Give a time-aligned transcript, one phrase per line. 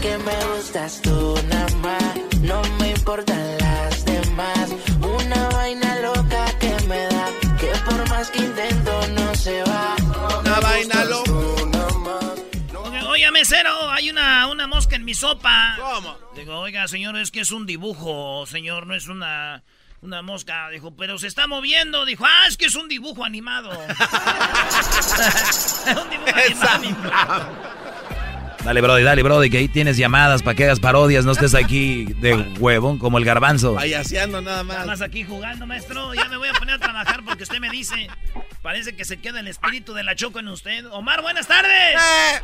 [0.00, 4.70] que me gustas tú nada más, no me importan las demás.
[5.00, 7.28] Una vaina loca que me da,
[7.58, 9.96] que por más que intento no se va.
[10.40, 11.32] Una vaina loca.
[13.08, 15.76] Oiga, mesero, hay una, una mosca en mi sopa.
[15.78, 16.16] ¿Cómo?
[16.36, 19.64] Digo, oiga, señor, es que es un dibujo, señor, no es una,
[20.02, 20.68] una mosca.
[20.70, 22.04] Dijo, pero se está moviendo.
[22.04, 23.70] Dijo, ah, es que es un dibujo animado.
[25.88, 27.50] un dibujo animado.
[28.68, 32.04] Dale, Brody, dale, Brody, que ahí tienes llamadas para que hagas parodias, no estés aquí
[32.04, 33.76] de huevón como el garbanzo.
[33.76, 34.76] Payaseando nada más.
[34.76, 36.12] Nada más aquí jugando, maestro.
[36.12, 38.08] Ya me voy a poner a trabajar porque usted me dice.
[38.60, 40.84] Parece que se queda el espíritu de la choco en usted.
[40.90, 41.72] Omar, buenas tardes.
[41.72, 42.42] Eh.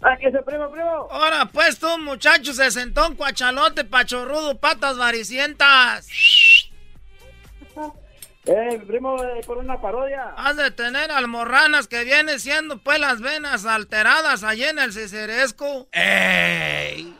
[0.00, 1.06] Aquí se primo, primo.
[1.10, 6.08] Ahora, pues tú, muchacho, se sentó un cuachalote, pachorrudo, patas varicientas.
[8.44, 10.34] Eh, primo, eh, por una parodia.
[10.36, 15.88] Has de tener almorranas que viene siendo pues las venas alteradas allí en el ciceresco.
[15.92, 17.16] ¡Ey!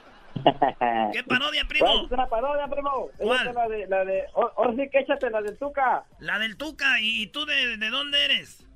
[1.12, 2.06] ¿Qué parodia, primo?
[2.06, 3.08] Es una parodia, primo.
[3.18, 3.46] ¿Cuál?
[3.46, 6.04] Es la de, la de, ahora sí que échate la del Tuca.
[6.18, 6.98] La del Tuca.
[7.00, 8.66] ¿Y, y tú de, de dónde eres?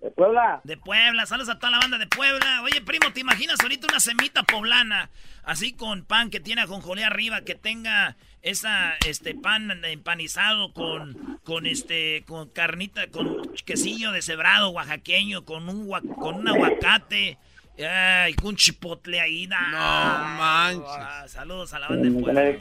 [0.00, 0.60] De Puebla.
[0.64, 2.62] De Puebla, saludos a toda la banda de Puebla.
[2.62, 5.10] Oye, primo, ¿te imaginas ahorita una semita poblana?
[5.44, 11.66] Así con pan que tiene ajonjolé arriba, que tenga esa este pan empanizado con con
[11.66, 17.38] este con carnita con quesillo deshebrado oaxaqueño con un con un aguacate
[17.78, 19.60] ay, con chipotle ahí da.
[19.60, 20.84] No manches.
[20.88, 22.58] Ah, saludos a la banda de Con Puebla el,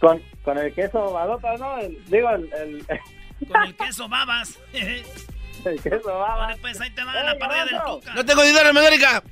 [0.00, 1.78] con, con el queso badota, ¿no?
[1.78, 2.86] El- digo, el, el,
[3.48, 6.36] con el queso babas el queso baba.
[6.46, 9.22] Vale, pues ahí te va la parodia del Tuca No tengo dinero, América.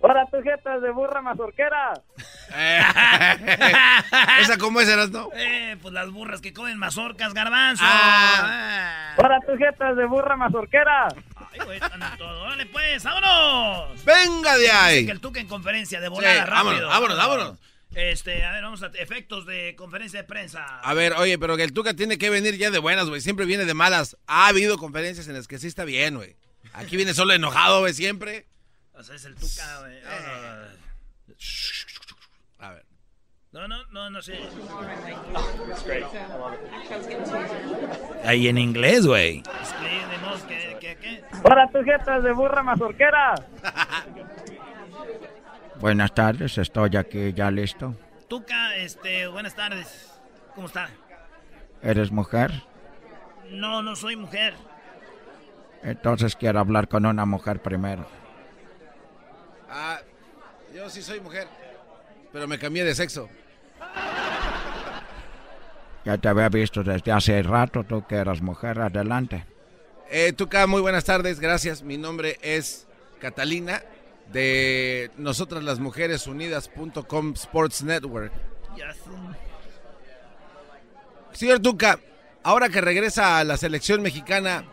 [0.00, 1.94] Ahora tus jetas de burra mazorquera.
[2.54, 2.80] Eh,
[4.40, 5.28] Esa como es, eras, ¿no?
[5.72, 9.14] Eh, pues las burras que comen mazorcas garbanzo Ah.
[9.16, 11.08] Ahora tus jetas de burra mazorquera.
[11.52, 12.42] Ay, güey, están en todo.
[12.42, 14.04] Órale, pues, vámonos.
[14.04, 15.06] Venga de Dice ahí.
[15.06, 16.88] que el Tuca en conferencia de volada, Sí, vámonos, rápido.
[16.88, 17.58] vámonos, vámonos.
[17.94, 20.64] Este, a ver, vamos a efectos de conferencia de prensa.
[20.80, 23.20] A ver, oye, pero que el Tuca tiene que venir ya de buenas, güey.
[23.22, 24.16] Siempre viene de malas.
[24.26, 26.36] Ha habido conferencias en las que sí está bien, güey.
[26.74, 28.46] Aquí viene solo enojado, güey, siempre.
[28.92, 29.96] O sea, es el Tuca, güey.
[32.58, 32.84] A ver.
[33.52, 34.38] No, no, no, no sé.
[38.24, 39.42] Ahí en inglés, güey.
[41.44, 43.34] Ahora tus jetas de burra mazorquera.
[45.80, 47.94] Buenas tardes, estoy aquí ya listo.
[48.28, 50.20] Tuca, este, buenas tardes.
[50.54, 50.90] ¿Cómo está?
[51.82, 52.50] ¿Eres mujer?
[53.50, 54.54] No, no soy mujer.
[55.82, 58.06] Entonces quiero hablar con una mujer primero.
[59.70, 60.00] Ah,
[60.74, 61.48] yo sí soy mujer.
[62.32, 63.28] Pero me cambié de sexo.
[66.04, 69.44] Ya te había visto desde hace rato, tú que eras mujer, adelante.
[70.10, 71.82] Eh, Tuca, muy buenas tardes, gracias.
[71.82, 72.86] Mi nombre es
[73.20, 73.82] Catalina
[74.32, 78.32] de Nosotras las Mujeres Unidas.com Sports Network.
[78.76, 79.00] Ya sé.
[81.32, 82.00] Señor Tuca,
[82.42, 84.64] ahora que regresa a la selección mexicana,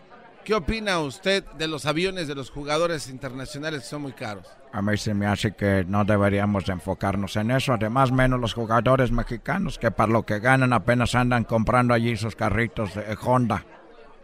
[0.46, 4.48] ¿qué opina usted de los aviones de los jugadores internacionales que son muy caros?
[4.72, 7.74] A mí se me hace que no deberíamos de enfocarnos en eso.
[7.74, 12.36] Además, menos los jugadores mexicanos que para lo que ganan apenas andan comprando allí sus
[12.36, 13.66] carritos de Honda.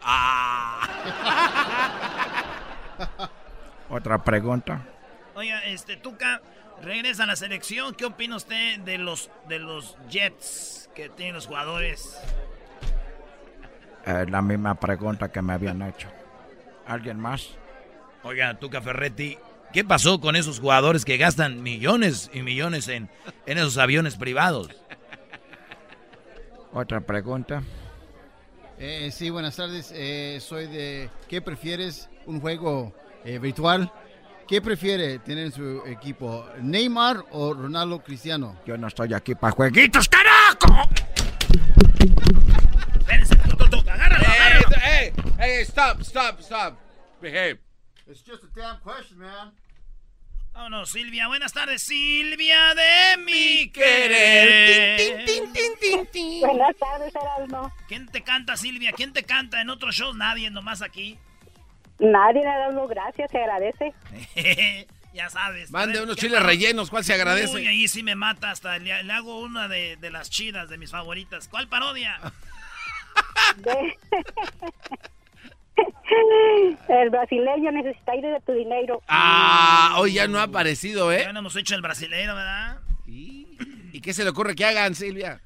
[3.89, 4.87] Otra pregunta.
[5.35, 6.41] Oiga, este, Tuca,
[6.81, 7.95] regresa a la selección.
[7.95, 12.17] ¿Qué opina usted de los, de los Jets que tienen los jugadores?
[14.05, 16.07] Eh, la misma pregunta que me habían hecho.
[16.87, 17.49] ¿Alguien más?
[18.23, 19.37] Oiga, Tuca Ferretti,
[19.73, 23.09] ¿qué pasó con esos jugadores que gastan millones y millones en,
[23.45, 24.69] en esos aviones privados?
[26.73, 27.63] Otra pregunta.
[28.77, 29.91] Eh, sí, buenas tardes.
[29.93, 31.09] Eh, soy de...
[31.27, 32.09] ¿Qué prefieres?
[32.25, 33.91] ¿Un juego eh, virtual?
[34.47, 36.45] ¿Qué prefiere tener en su equipo?
[36.61, 38.57] ¿Neymar o Ronaldo Cristiano?
[38.65, 40.89] Yo no estoy aquí para jueguitos, carajo.
[42.99, 45.30] Espérense, Tuca, Tuca, agárralo, agárralo.
[45.41, 46.77] Hey, hey, stop, stop, stop.
[47.21, 47.57] Behave.
[48.07, 49.51] It's just a damn question, man.
[50.53, 51.27] Vámonos, Silvia.
[51.27, 55.25] Buenas tardes, Silvia de mi querer.
[56.41, 57.73] Buenas tardes, Erasmo.
[57.87, 58.91] ¿Quién te canta, Silvia?
[58.91, 60.15] ¿Quién te canta en otros shows?
[60.17, 61.17] Nadie, nomás aquí.
[61.99, 63.93] Nadie, Erasmo, gracias, se agradece.
[65.13, 65.71] ya sabes.
[65.71, 67.55] Mande unos ¿qué chiles rellenos, ¿cuál se agradece?
[67.55, 68.77] Uy, ahí sí me mata hasta.
[68.77, 71.47] Le, le hago una de, de las chidas, de mis favoritas.
[71.47, 72.19] ¿Cuál parodia?
[73.57, 73.97] De-
[76.89, 79.01] El brasileño necesita ir de tu dinero.
[79.07, 81.21] Ah, hoy ya no ha aparecido, ¿eh?
[81.23, 82.79] Ya no hemos hecho el brasileiro, ¿verdad?
[83.07, 85.41] ¿Y qué se le ocurre que hagan, Silvia?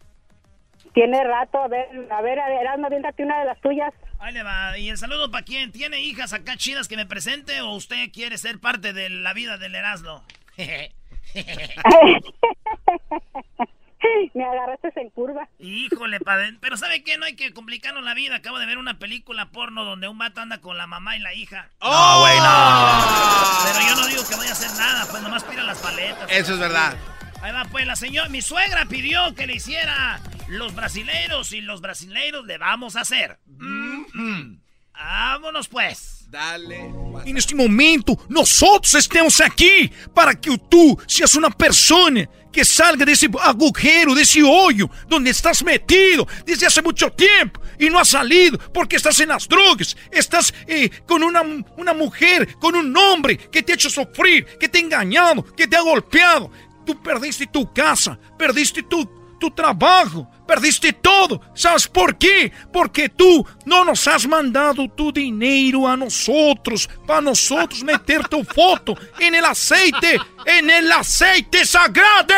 [0.94, 3.94] Tiene rato, a ver, a ver, Erasmo, aviéntate una de las tuyas.
[4.20, 4.78] Ahí le va.
[4.78, 5.74] ¿Y el saludo para quién?
[5.74, 9.58] ¿Tiene hijas acá chidas que me presente o usted quiere ser parte de la vida
[9.58, 10.24] del Erasmo?
[14.34, 15.48] Me agarraste en curva.
[15.60, 16.58] Híjole, padre.
[16.60, 17.18] Pero ¿sabe qué?
[17.18, 18.36] No hay que complicarnos la vida.
[18.36, 21.34] Acabo de ver una película porno donde un vato anda con la mamá y la
[21.34, 21.70] hija.
[21.80, 23.64] ¡Oh, güey, no!
[23.64, 26.30] Pero yo no digo que vaya a hacer nada, pues nomás tira las paletas.
[26.32, 26.96] Eso es verdad.
[27.42, 31.82] Ahí va, pues la señora, mi suegra pidió que le hiciera los brasileiros y los
[31.82, 33.38] brasileiros le vamos a hacer.
[33.48, 34.60] Mm-hmm.
[34.94, 36.15] Vámonos pues.
[36.30, 36.92] Dale.
[37.26, 43.12] En este momento, nosotros estamos aquí para que tú seas una persona que salga de
[43.12, 48.10] ese agujero, de ese hoyo donde estás metido desde hace mucho tiempo y no has
[48.10, 51.42] salido porque estás en las drogas, estás eh, con una,
[51.78, 55.68] una mujer, con un hombre que te ha hecho sufrir, que te ha engañado, que
[55.68, 56.50] te ha golpeado.
[56.86, 61.40] Tú perdiste tu casa, perdiste tu, tu trabajo, perdiste todo.
[61.54, 62.52] ¿Sabes por qué?
[62.74, 68.98] Porque tú no nos has mandado tu dinero a nosotros, para nosotros meter tu foto
[69.20, 72.34] en el aceite, en el aceite sagrado.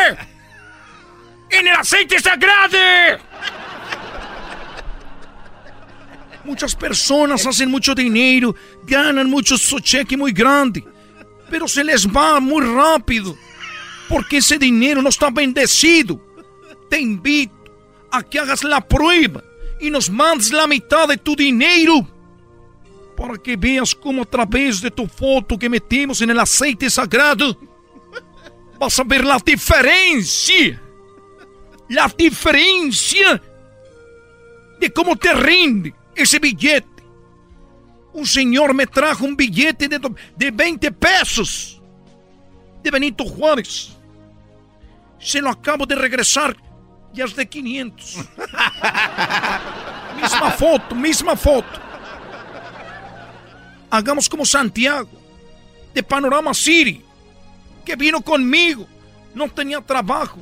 [1.50, 2.76] En el aceite sagrado.
[6.44, 8.54] Muchas personas hacen mucho dinero,
[8.86, 10.84] ganan mucho su cheque muy grande,
[11.50, 13.36] pero se les va muy rápido,
[14.08, 16.27] porque ese dinero no está bendecido.
[16.88, 17.54] Te invito
[18.10, 19.42] a que hagas la prueba
[19.80, 22.06] y nos mandes la mitad de tu dinero
[23.16, 27.58] para que veas cómo a través de tu foto que metemos en el aceite sagrado
[28.78, 30.80] vas a ver la diferencia.
[31.88, 33.42] La diferencia
[34.78, 36.86] de cómo te rinde ese billete.
[38.12, 40.00] Un señor me trajo un billete de,
[40.36, 41.80] de 20 pesos
[42.82, 43.90] de Benito Juárez.
[45.18, 46.56] Se lo acabo de regresar
[47.12, 48.16] ya es de 500.
[50.20, 51.80] misma foto, misma foto.
[53.90, 55.08] Hagamos como Santiago,
[55.94, 57.02] de Panorama City,
[57.84, 58.86] que vino conmigo.
[59.34, 60.38] No tenía trabajo.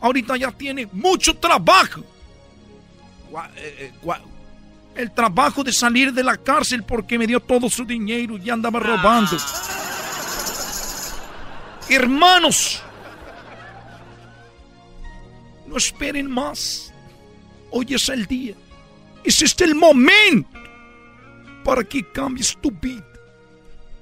[0.00, 2.02] Ahorita ya tiene mucho trabajo.
[3.56, 3.92] Eh,
[4.94, 8.80] El trabajo de salir de la cárcel porque me dio todo su dinero y andaba
[8.80, 9.36] robando.
[11.88, 12.82] Hermanos,
[15.78, 16.92] esperen más.
[17.70, 18.54] Hoy es el día.
[19.24, 20.48] Es este el momento
[21.64, 23.04] para que cambies tu vida.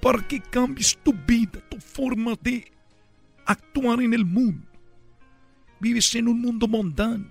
[0.00, 2.70] Para que cambies tu vida, tu forma de
[3.46, 4.66] actuar en el mundo.
[5.80, 7.26] Vives en un mundo mundano.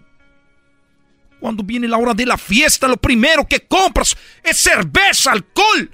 [1.40, 5.92] Cuando viene la hora de la fiesta, lo primero que compras es cerveza, alcohol,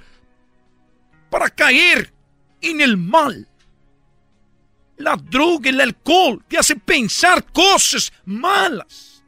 [1.28, 2.12] para caer
[2.60, 3.49] en el mal.
[5.00, 9.24] La droga, el alcohol te hace pensar cosas malas.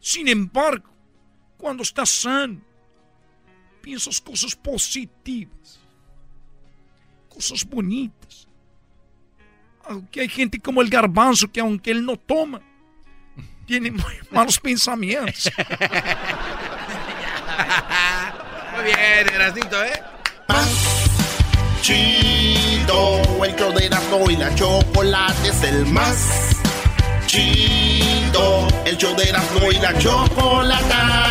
[0.00, 0.90] Sin embargo,
[1.56, 2.60] cuando estás sano,
[3.80, 5.78] piensas cosas positivas,
[7.28, 8.48] cosas bonitas.
[9.84, 12.60] Aunque hay gente como el garbanzo que aunque él no toma,
[13.66, 15.48] tiene muy malos pensamientos.
[18.74, 20.02] Muy bien, Erasnito, ¿eh?
[21.82, 26.16] Chido, el show de Erasmo y la chocolate es el más
[27.26, 28.66] chido.
[28.84, 31.29] El show de Erasmo y la chocolate